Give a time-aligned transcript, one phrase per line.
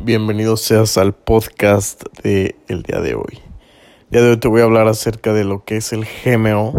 [0.00, 3.42] Bienvenido seas al podcast de el día de hoy.
[4.04, 6.72] El día de hoy te voy a hablar acerca de lo que es el GMO.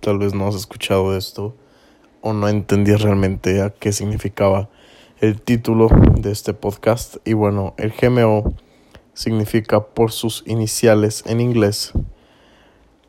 [0.00, 1.56] Tal vez no has escuchado esto
[2.20, 4.68] o no entendías realmente a qué significaba
[5.20, 5.88] el título
[6.20, 7.16] de este podcast.
[7.24, 8.52] Y bueno, el GMO
[9.14, 11.92] significa por sus iniciales en inglés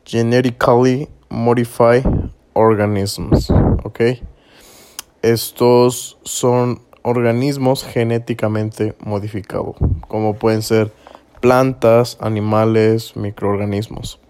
[0.06, 2.04] Genetically Modified
[2.54, 3.50] Organisms.
[3.84, 4.00] ¿Ok?
[5.20, 9.76] Estos son organismos genéticamente modificados,
[10.08, 10.92] como pueden ser
[11.40, 14.20] plantas, animales, microorganismos.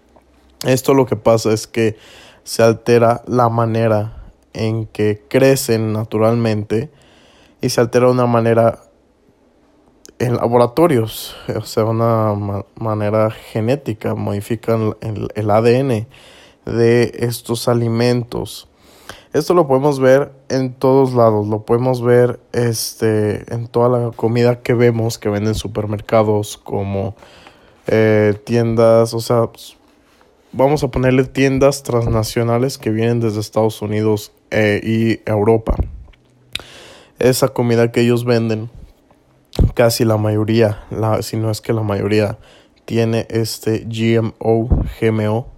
[0.65, 1.97] Esto lo que pasa es que
[2.43, 4.23] se altera la manera
[4.53, 6.89] en que crecen naturalmente
[7.61, 8.79] y se altera de una manera
[10.19, 12.33] en laboratorios, o sea, una
[12.75, 16.07] manera genética, modifican el, el ADN
[16.65, 18.69] de estos alimentos
[19.33, 24.61] esto lo podemos ver en todos lados, lo podemos ver este, en toda la comida
[24.61, 27.15] que vemos que venden supermercados como
[27.87, 29.49] eh, tiendas, o sea,
[30.51, 35.75] vamos a ponerle tiendas transnacionales que vienen desde Estados Unidos eh, y Europa.
[37.17, 38.69] Esa comida que ellos venden,
[39.73, 42.37] casi la mayoría, la, si no es que la mayoría,
[42.85, 44.69] tiene este GMO,
[45.01, 45.52] GMO,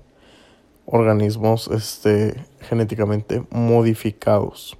[0.85, 4.77] organismos este, genéticamente modificados.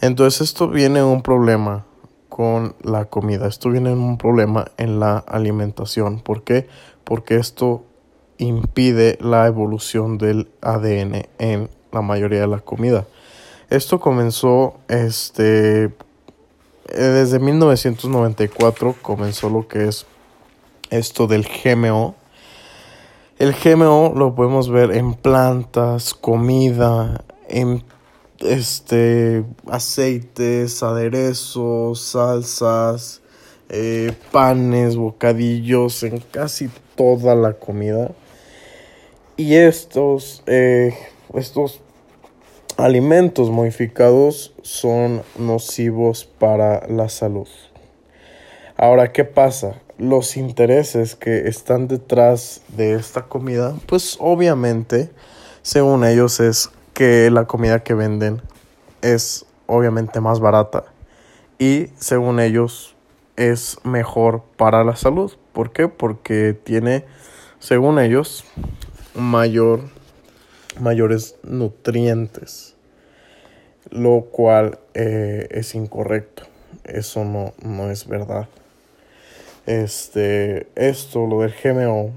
[0.00, 1.86] Entonces esto viene un problema
[2.28, 6.20] con la comida, esto viene un problema en la alimentación.
[6.20, 6.66] ¿Por qué?
[7.04, 7.84] Porque esto
[8.38, 13.06] impide la evolución del ADN en la mayoría de la comida.
[13.70, 15.94] Esto comenzó este
[16.86, 20.06] desde 1994 comenzó lo que es
[20.90, 22.14] esto del GMO
[23.38, 27.82] el GMO lo podemos ver en plantas, comida, en
[28.40, 33.22] este aceites, aderezos, salsas,
[33.68, 38.12] eh, panes, bocadillos, en casi toda la comida.
[39.36, 40.94] Y estos, eh,
[41.34, 41.80] estos
[42.76, 47.48] alimentos modificados son nocivos para la salud.
[48.76, 49.80] Ahora, ¿qué pasa?
[49.98, 55.10] Los intereses que están detrás de esta comida, pues obviamente,
[55.62, 58.42] según ellos, es que la comida que venden
[59.02, 60.84] es obviamente más barata
[61.58, 62.94] y según ellos
[63.36, 65.32] es mejor para la salud.
[65.52, 65.88] ¿Por qué?
[65.88, 67.04] Porque tiene,
[67.58, 68.44] según ellos,
[69.14, 69.80] mayor,
[70.80, 72.74] mayores nutrientes,
[73.90, 76.44] lo cual eh, es incorrecto.
[76.84, 78.48] Eso no, no es verdad.
[79.66, 82.12] Este, esto, lo del GMO,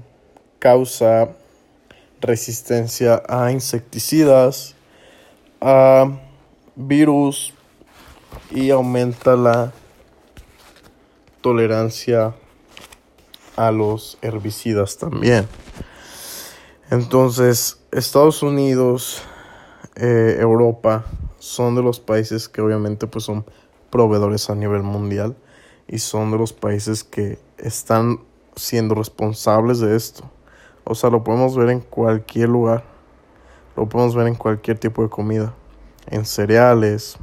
[0.58, 1.30] causa
[2.20, 4.74] resistencia a insecticidas,
[5.60, 6.10] a
[6.76, 7.54] virus
[8.50, 9.72] y aumenta la
[11.40, 12.34] tolerancia
[13.56, 15.48] a los herbicidas también.
[16.90, 19.22] Entonces, Estados Unidos,
[19.96, 21.06] eh, Europa
[21.38, 23.44] son de los países que obviamente pues son
[23.90, 25.34] proveedores a nivel mundial
[25.88, 28.20] y son de los países que están
[28.54, 30.24] siendo responsables de esto.
[30.84, 32.84] O sea, lo podemos ver en cualquier lugar.
[33.76, 35.54] Lo podemos ver en cualquier tipo de comida.
[36.06, 37.16] En cereales,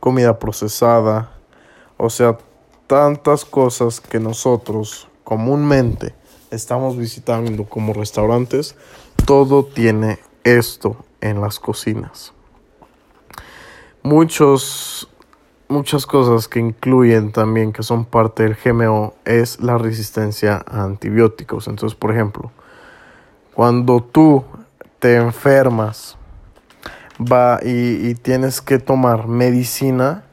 [0.00, 1.32] comida procesada.
[1.96, 2.38] O sea,
[2.86, 6.14] tantas cosas que nosotros comúnmente
[6.50, 8.74] estamos visitando como restaurantes.
[9.26, 12.32] Todo tiene esto en las cocinas.
[14.02, 15.08] Muchos
[15.72, 21.66] muchas cosas que incluyen también que son parte del GMO es la resistencia a antibióticos.
[21.66, 22.52] Entonces, por ejemplo,
[23.54, 24.44] cuando tú
[24.98, 26.16] te enfermas
[27.20, 30.24] va y, tienes que tomar medicina,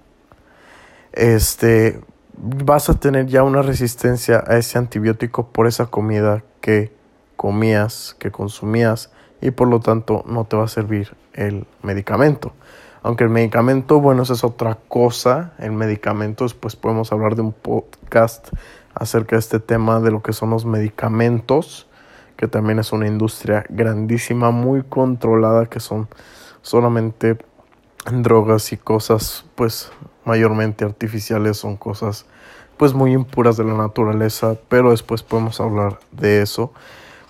[1.14, 2.02] este,
[2.34, 6.94] vas a tener ya una resistencia a ese antibiótico por esa comida que
[7.36, 9.12] comías, que consumías
[9.42, 12.54] y por lo tanto no te va a servir el medicamento.
[13.02, 15.54] Aunque el medicamento, bueno, esa es otra cosa.
[15.58, 18.50] El medicamento, después podemos hablar de un podcast
[18.94, 21.88] acerca de este tema de lo que son los medicamentos,
[22.36, 26.10] que también es una industria grandísima, muy controlada, que son
[26.62, 27.38] solamente
[28.12, 29.92] drogas y cosas, pues
[30.26, 32.26] mayormente artificiales, son cosas
[32.78, 36.72] pues muy impuras de la naturaleza, pero después podemos hablar de eso.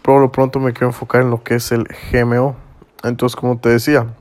[0.04, 2.56] Por lo pronto me quiero enfocar en lo que es el GMO.
[3.04, 4.14] Entonces, como te decía,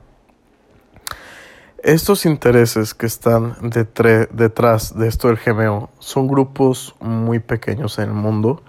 [1.83, 8.15] estos intereses que están detrás de esto del GMO son grupos muy pequeños en el
[8.15, 8.63] mundo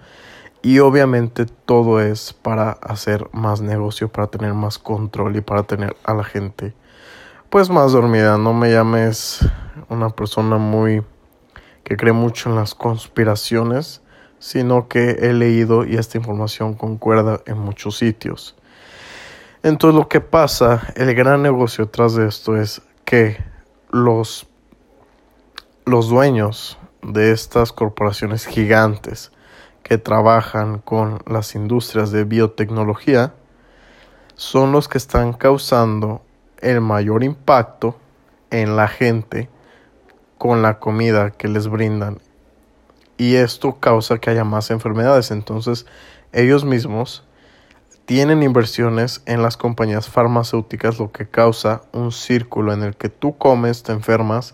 [0.61, 5.95] y obviamente todo es para hacer más negocio, para tener más control y para tener
[6.03, 6.73] a la gente
[7.49, 8.37] pues más dormida.
[8.37, 9.39] No me llames
[9.89, 11.03] una persona muy
[11.83, 14.01] que cree mucho en las conspiraciones,
[14.39, 18.55] sino que he leído y esta información concuerda en muchos sitios.
[19.63, 23.43] Entonces lo que pasa, el gran negocio detrás de esto es que
[23.89, 24.47] los,
[25.85, 29.31] los dueños de estas corporaciones gigantes
[29.83, 33.33] que trabajan con las industrias de biotecnología
[34.35, 36.21] son los que están causando
[36.59, 37.97] el mayor impacto
[38.49, 39.49] en la gente
[40.37, 42.19] con la comida que les brindan.
[43.17, 45.31] Y esto causa que haya más enfermedades.
[45.31, 45.85] Entonces
[46.31, 47.23] ellos mismos
[48.11, 53.37] tienen inversiones en las compañías farmacéuticas lo que causa un círculo en el que tú
[53.37, 54.53] comes, te enfermas,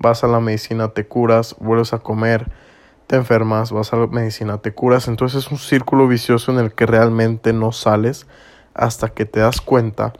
[0.00, 2.50] vas a la medicina, te curas, vuelves a comer,
[3.06, 5.06] te enfermas, vas a la medicina, te curas.
[5.06, 8.26] Entonces es un círculo vicioso en el que realmente no sales
[8.74, 10.12] hasta que te das cuenta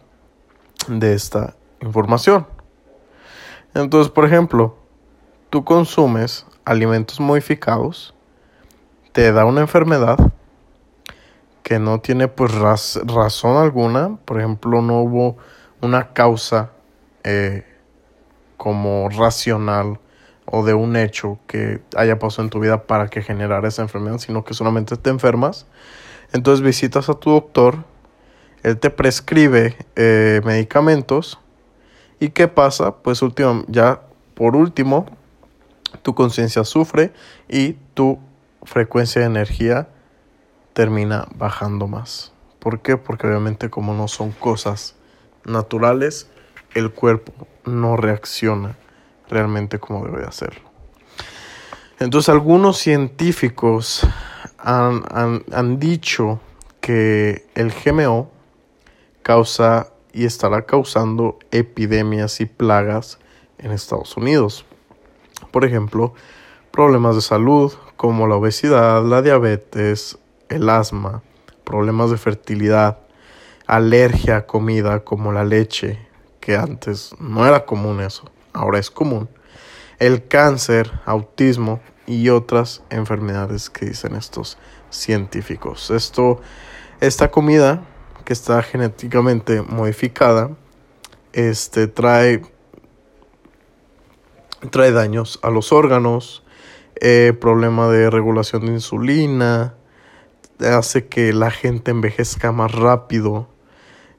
[0.86, 2.46] de esta información.
[3.74, 4.78] Entonces, por ejemplo,
[5.50, 8.14] tú consumes alimentos modificados,
[9.10, 10.32] te da una enfermedad
[11.68, 15.36] que no tiene pues razón alguna, por ejemplo, no hubo
[15.82, 16.70] una causa
[17.24, 17.66] eh,
[18.56, 20.00] como racional
[20.46, 24.16] o de un hecho que haya pasado en tu vida para que generara esa enfermedad,
[24.16, 25.66] sino que solamente te enfermas.
[26.32, 27.84] Entonces visitas a tu doctor,
[28.62, 31.38] él te prescribe eh, medicamentos
[32.18, 32.96] y ¿qué pasa?
[32.96, 34.00] Pues último, ya
[34.32, 35.04] por último,
[36.00, 37.12] tu conciencia sufre
[37.46, 38.18] y tu
[38.62, 39.88] frecuencia de energía
[40.78, 42.32] termina bajando más.
[42.60, 42.96] ¿Por qué?
[42.96, 44.94] Porque obviamente como no son cosas
[45.44, 46.30] naturales,
[46.72, 47.32] el cuerpo
[47.64, 48.76] no reacciona
[49.28, 50.70] realmente como debe hacerlo.
[51.98, 54.06] Entonces algunos científicos
[54.56, 55.02] han,
[55.52, 56.38] han dicho
[56.80, 58.30] que el GMO
[59.24, 63.18] causa y estará causando epidemias y plagas
[63.58, 64.64] en Estados Unidos.
[65.50, 66.14] Por ejemplo,
[66.70, 70.18] problemas de salud como la obesidad, la diabetes,
[70.48, 71.22] el asma,
[71.64, 72.98] problemas de fertilidad,
[73.66, 75.98] alergia a comida como la leche,
[76.40, 79.28] que antes no era común eso, ahora es común,
[79.98, 84.56] el cáncer, autismo y otras enfermedades que dicen estos
[84.90, 85.90] científicos.
[85.90, 86.40] Esto,
[87.00, 87.84] esta comida
[88.24, 90.50] que está genéticamente modificada,
[91.32, 92.42] este trae
[94.70, 96.42] trae daños a los órganos,
[97.00, 99.74] eh, problema de regulación de insulina,
[100.60, 103.48] hace que la gente envejezca más rápido,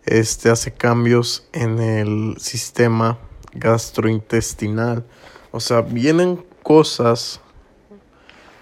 [0.06, 3.18] este hace cambios en el sistema
[3.54, 5.06] gastrointestinal.
[5.52, 7.42] O sea, vienen cosas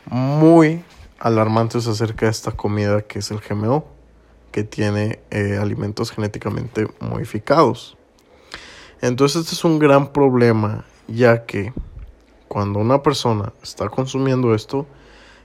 [0.05, 0.83] muy
[1.19, 3.85] alarmantes acerca de esta comida que es el GMO,
[4.51, 7.97] que tiene eh, alimentos genéticamente modificados.
[9.01, 11.73] Entonces este es un gran problema, ya que
[12.47, 14.87] cuando una persona está consumiendo esto,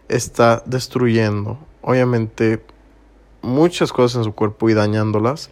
[0.09, 2.65] está destruyendo, obviamente,
[3.43, 5.51] muchas cosas en su cuerpo y dañándolas,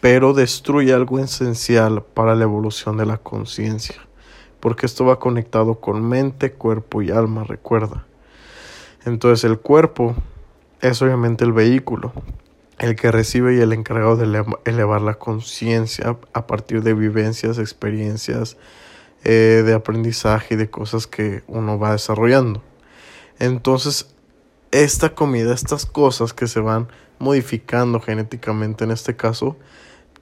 [0.00, 3.96] pero destruye algo esencial para la evolución de la conciencia,
[4.60, 8.06] porque esto va conectado con mente, cuerpo y alma, recuerda.
[9.04, 10.14] Entonces el cuerpo
[10.80, 12.12] es obviamente el vehículo,
[12.78, 18.56] el que recibe y el encargado de elevar la conciencia a partir de vivencias, experiencias,
[19.24, 22.62] eh, de aprendizaje y de cosas que uno va desarrollando.
[23.38, 24.14] Entonces,
[24.70, 26.88] esta comida, estas cosas que se van
[27.18, 29.56] modificando genéticamente en este caso,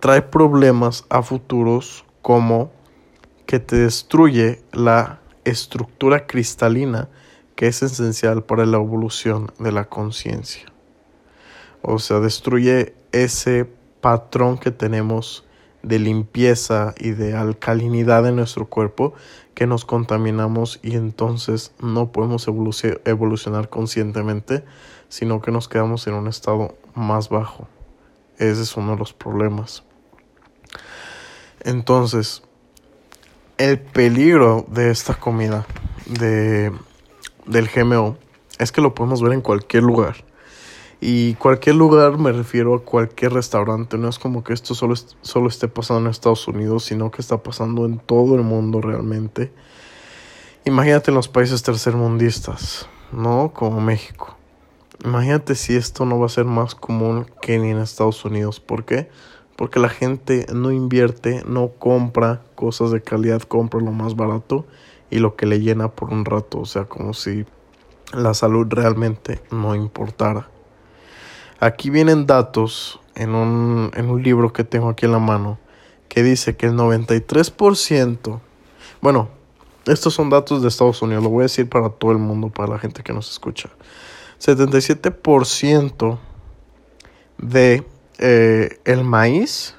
[0.01, 2.71] trae problemas a futuros como
[3.47, 7.09] que te destruye la estructura cristalina
[7.57, 10.65] que es esencial para la evolución de la conciencia.
[11.83, 15.45] O sea, destruye ese patrón que tenemos
[15.85, 19.15] de limpieza y de alcalinidad en nuestro cuerpo
[19.55, 24.65] que nos contaminamos y entonces no podemos evolucionar conscientemente,
[25.09, 27.69] sino que nos quedamos en un estado más bajo.
[28.39, 29.85] Ese es uno de los problemas.
[31.61, 32.43] Entonces,
[33.59, 35.67] el peligro de esta comida
[36.07, 36.73] de,
[37.47, 38.17] del GMO
[38.59, 40.17] es que lo podemos ver en cualquier lugar.
[41.01, 43.99] Y cualquier lugar me refiero a cualquier restaurante.
[43.99, 47.43] No es como que esto solo, solo esté pasando en Estados Unidos, sino que está
[47.43, 49.53] pasando en todo el mundo realmente.
[50.65, 53.53] Imagínate en los países tercermundistas, ¿no?
[53.53, 54.37] Como México.
[55.05, 58.61] Imagínate si esto no va a ser más común que en Estados Unidos.
[58.61, 59.11] ¿Por qué?
[59.57, 64.65] Porque la gente no invierte, no compra cosas de calidad, compra lo más barato
[65.11, 66.61] y lo que le llena por un rato.
[66.61, 67.45] O sea, como si
[68.15, 70.49] la salud realmente no importara.
[71.65, 75.59] Aquí vienen datos en un, en un libro que tengo aquí en la mano
[76.11, 78.41] que dice que el 93%,
[79.01, 79.31] bueno,
[79.87, 82.75] estos son datos de Estados Unidos, lo voy a decir para todo el mundo, para
[82.75, 83.71] la gente que nos escucha.
[84.43, 86.19] 77%
[87.39, 87.83] de
[88.19, 89.75] eh, el maíz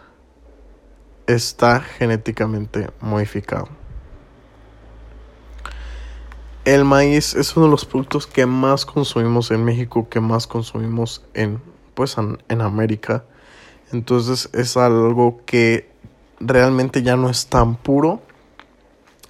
[1.27, 3.69] está genéticamente modificado.
[6.63, 11.23] El maíz es uno de los productos que más consumimos en México, que más consumimos
[11.35, 13.23] en pues en América.
[13.91, 15.89] Entonces es algo que
[16.39, 18.21] realmente ya no es tan puro,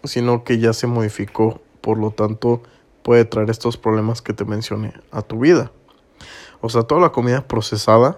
[0.04, 2.62] sino que ya se modificó, por lo tanto
[3.04, 5.72] puede traer estos problemas que te mencioné a tu vida.
[6.62, 8.18] O sea, toda la comida procesada,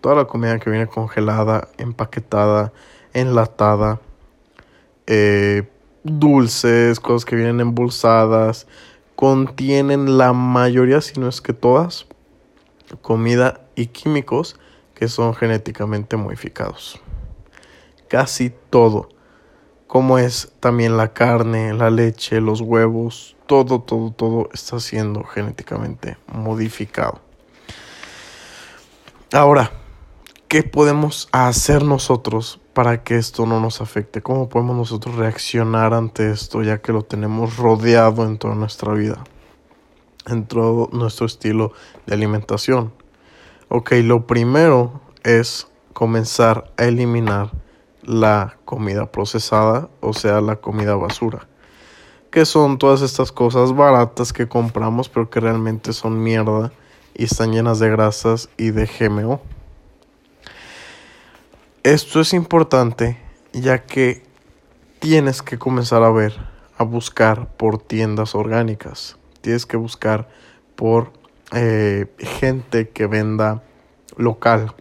[0.00, 2.72] toda la comida que viene congelada, empaquetada,
[3.12, 4.00] enlatada,
[5.06, 5.68] eh,
[6.02, 8.66] dulces, cosas que vienen embolsadas,
[9.14, 12.06] contienen la mayoría, si no es que todas,
[12.96, 14.58] comida y químicos
[14.94, 17.00] que son genéticamente modificados.
[18.08, 19.08] Casi todo,
[19.86, 26.16] como es también la carne, la leche, los huevos, todo, todo, todo está siendo genéticamente
[26.26, 27.20] modificado.
[29.32, 29.70] Ahora,
[30.48, 34.22] ¿qué podemos hacer nosotros para que esto no nos afecte?
[34.22, 39.22] ¿Cómo podemos nosotros reaccionar ante esto ya que lo tenemos rodeado en toda nuestra vida?
[40.28, 41.72] En todo nuestro estilo
[42.06, 42.92] de alimentación.
[43.68, 47.50] Ok, lo primero es comenzar a eliminar
[48.02, 51.48] la comida procesada, o sea, la comida basura.
[52.30, 56.72] Que son todas estas cosas baratas que compramos, pero que realmente son mierda
[57.14, 59.40] y están llenas de grasas y de GMO.
[61.82, 63.18] Esto es importante
[63.52, 64.22] ya que
[65.00, 66.34] tienes que comenzar a ver,
[66.76, 69.17] a buscar por tiendas orgánicas.
[69.40, 70.28] Tienes que buscar
[70.76, 71.12] por
[71.52, 73.62] eh, gente que venda
[74.16, 74.74] local.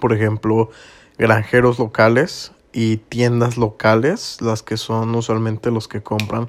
[0.00, 0.70] Por ejemplo,
[1.18, 6.48] granjeros locales y tiendas locales, las que son usualmente los que compran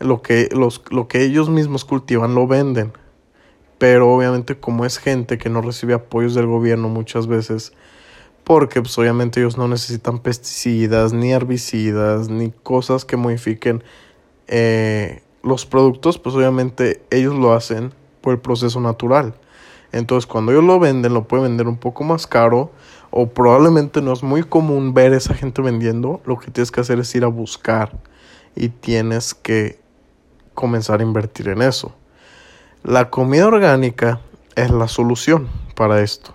[0.00, 2.92] lo que, los, lo que ellos mismos cultivan lo venden.
[3.78, 7.72] Pero obviamente como es gente que no recibe apoyos del gobierno muchas veces,
[8.44, 13.84] porque pues obviamente ellos no necesitan pesticidas, ni herbicidas, ni cosas que modifiquen
[14.48, 19.34] eh, los productos, pues obviamente ellos lo hacen por el proceso natural.
[19.92, 22.70] Entonces cuando ellos lo venden, lo pueden vender un poco más caro
[23.10, 26.20] o probablemente no es muy común ver esa gente vendiendo.
[26.24, 27.98] Lo que tienes que hacer es ir a buscar
[28.54, 29.80] y tienes que
[30.54, 31.92] comenzar a invertir en eso.
[32.82, 34.20] La comida orgánica
[34.56, 36.34] es la solución para esto.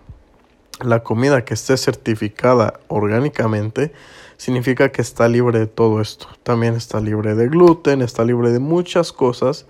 [0.81, 3.93] La comida que esté certificada orgánicamente
[4.37, 6.27] significa que está libre de todo esto.
[6.43, 9.65] También está libre de gluten, está libre de muchas cosas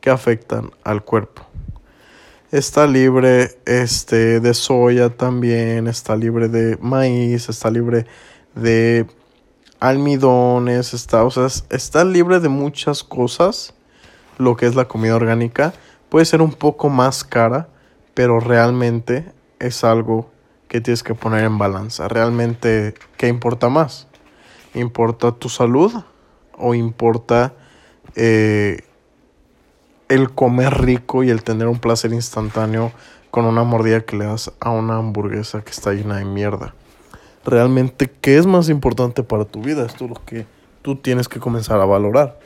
[0.00, 1.46] que afectan al cuerpo.
[2.50, 8.06] Está libre este, de soya también, está libre de maíz, está libre
[8.54, 9.06] de
[9.78, 13.74] almidones, está, o sea, está libre de muchas cosas.
[14.36, 15.74] Lo que es la comida orgánica
[16.08, 17.68] puede ser un poco más cara,
[18.14, 20.30] pero realmente es algo
[20.66, 22.08] que tienes que poner en balanza.
[22.08, 24.08] Realmente, ¿qué importa más?
[24.74, 25.92] ¿Importa tu salud
[26.56, 27.54] o importa
[28.14, 28.80] eh,
[30.08, 32.92] el comer rico y el tener un placer instantáneo
[33.30, 36.74] con una mordida que le das a una hamburguesa que está llena de mierda.
[37.44, 39.86] Realmente, ¿qué es más importante para tu vida?
[39.86, 40.46] Esto es lo que
[40.82, 42.38] tú tienes que comenzar a valorar.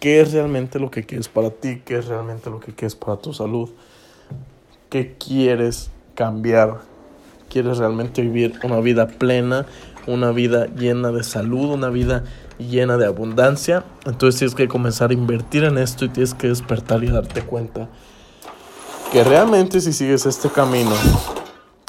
[0.00, 1.82] ¿Qué es realmente lo que quieres para ti?
[1.84, 3.70] ¿Qué es realmente lo que quieres para tu salud?
[4.90, 6.80] ¿Qué quieres cambiar?
[7.48, 9.66] ¿Quieres realmente vivir una vida plena?
[10.08, 12.24] Una vida llena de salud, una vida
[12.58, 13.84] llena de abundancia.
[14.06, 17.88] Entonces tienes que comenzar a invertir en esto y tienes que despertar y darte cuenta
[19.12, 20.92] que realmente si sigues este camino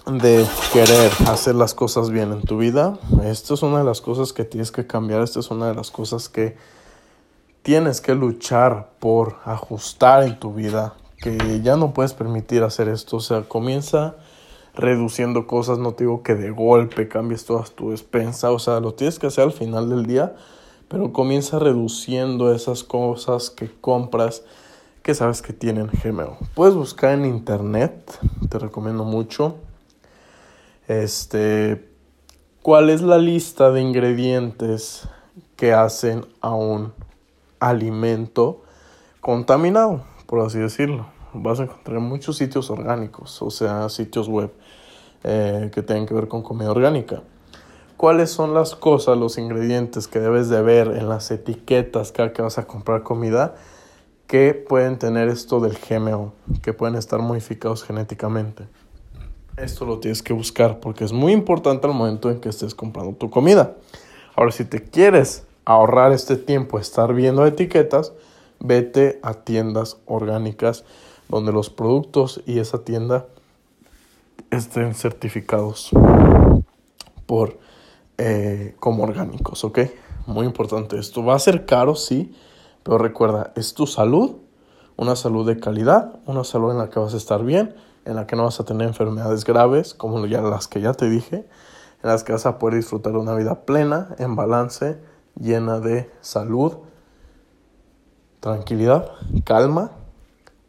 [0.05, 4.31] de querer hacer las cosas bien en tu vida, esto es una de las cosas
[4.31, 6.55] que tienes que cambiar, esto es una de las cosas que
[7.61, 13.17] tienes que luchar por ajustar en tu vida, que ya no puedes permitir hacer esto,
[13.17, 14.15] o sea, comienza
[14.79, 18.93] reduciendo cosas, no te digo que de golpe cambies toda tu despensa, o sea, lo
[18.93, 20.35] tienes que hacer al final del día,
[20.87, 24.43] pero comienza reduciendo esas cosas que compras
[25.03, 26.37] que sabes que tienen GMO.
[26.55, 28.19] Puedes buscar en internet,
[28.49, 29.57] te recomiendo mucho.
[30.87, 31.89] Este,
[32.61, 35.07] ¿cuál es la lista de ingredientes
[35.57, 36.93] que hacen a un
[37.59, 38.61] alimento
[39.19, 41.18] contaminado, por así decirlo?
[41.33, 44.51] Vas a encontrar muchos sitios orgánicos, o sea, sitios web
[45.23, 47.21] eh, que tengan que ver con comida orgánica
[47.99, 52.41] cuáles son las cosas, los ingredientes que debes de ver en las etiquetas cada que
[52.41, 53.55] vas a comprar comida
[54.25, 56.31] que pueden tener esto del GMO,
[56.63, 58.69] que pueden estar modificados genéticamente.
[59.57, 63.17] Esto lo tienes que buscar porque es muy importante al momento en que estés comprando
[63.17, 63.75] tu comida.
[64.33, 68.13] Ahora, si te quieres ahorrar este tiempo, estar viendo etiquetas,
[68.61, 70.85] vete a tiendas orgánicas
[71.29, 73.27] donde los productos y esa tienda
[74.49, 75.91] estén certificados
[77.25, 77.59] por
[78.17, 79.79] eh, como orgánicos, ¿ok?
[80.25, 81.23] Muy importante esto.
[81.23, 82.35] Va a ser caro, sí,
[82.83, 84.37] pero recuerda, es tu salud,
[84.97, 88.25] una salud de calidad, una salud en la que vas a estar bien, en la
[88.25, 91.47] que no vas a tener enfermedades graves, como ya las que ya te dije,
[92.01, 94.99] en las que vas a poder disfrutar de una vida plena, en balance,
[95.39, 96.77] llena de salud,
[98.39, 99.11] tranquilidad,
[99.43, 99.91] calma,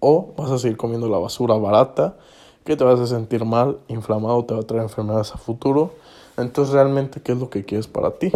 [0.00, 2.16] o vas a seguir comiendo la basura barata,
[2.64, 5.92] que te vas a sentir mal, inflamado, te va a traer enfermedades a futuro.
[6.36, 8.32] Entonces realmente, ¿qué es lo que quieres para ti?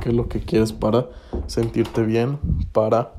[0.00, 1.06] ¿Qué es lo que quieres para
[1.46, 2.38] sentirte bien,
[2.72, 3.12] para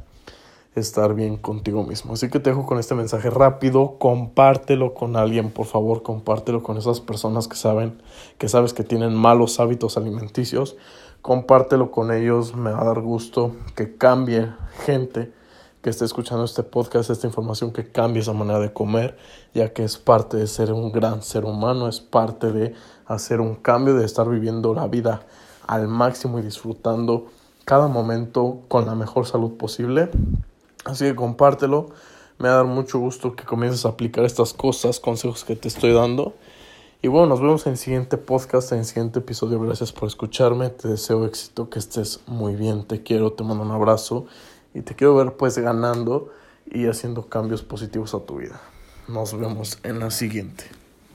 [0.80, 2.14] estar bien contigo mismo.
[2.14, 6.78] Así que te dejo con este mensaje rápido, compártelo con alguien, por favor, compártelo con
[6.78, 8.02] esas personas que saben,
[8.38, 10.78] que sabes que tienen malos hábitos alimenticios,
[11.22, 14.50] compártelo con ellos, me va a dar gusto que cambie
[14.86, 15.32] gente
[15.88, 19.18] que esté escuchando este podcast, esta información, que cambie esa manera de comer,
[19.54, 22.74] ya que es parte de ser un gran ser humano, es parte de
[23.06, 25.22] hacer un cambio, de estar viviendo la vida
[25.66, 27.28] al máximo y disfrutando
[27.64, 30.10] cada momento con la mejor salud posible.
[30.84, 31.88] Así que compártelo.
[32.38, 35.70] Me va a dar mucho gusto que comiences a aplicar estas cosas, consejos que te
[35.70, 36.34] estoy dando.
[37.02, 39.58] Y bueno, nos vemos en el siguiente podcast, en el siguiente episodio.
[39.62, 40.68] Gracias por escucharme.
[40.70, 42.84] Te deseo éxito, que estés muy bien.
[42.84, 44.26] Te quiero, te mando un abrazo.
[44.78, 46.32] Y te quiero ver pues ganando
[46.68, 48.62] y haciendo cambios positivos a tu vida.
[49.08, 50.66] Nos vemos en la siguiente.